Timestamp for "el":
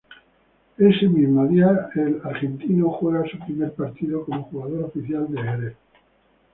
1.93-2.21